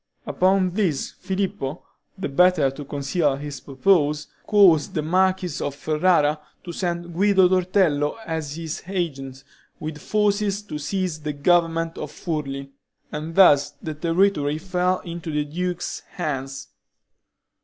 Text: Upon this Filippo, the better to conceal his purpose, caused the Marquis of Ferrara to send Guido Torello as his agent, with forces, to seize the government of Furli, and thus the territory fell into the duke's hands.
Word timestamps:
Upon 0.25 0.71
this 0.71 1.11
Filippo, 1.11 1.83
the 2.17 2.27
better 2.27 2.71
to 2.71 2.83
conceal 2.85 3.35
his 3.35 3.59
purpose, 3.59 4.25
caused 4.47 4.95
the 4.95 5.03
Marquis 5.03 5.63
of 5.63 5.75
Ferrara 5.75 6.39
to 6.63 6.71
send 6.71 7.13
Guido 7.13 7.47
Torello 7.47 8.17
as 8.25 8.55
his 8.55 8.81
agent, 8.87 9.43
with 9.79 9.99
forces, 10.01 10.63
to 10.63 10.79
seize 10.79 11.19
the 11.21 11.33
government 11.33 11.99
of 11.99 12.11
Furli, 12.11 12.71
and 13.11 13.35
thus 13.35 13.73
the 13.79 13.93
territory 13.93 14.57
fell 14.57 15.01
into 15.01 15.29
the 15.31 15.45
duke's 15.45 15.99
hands. 16.13 16.69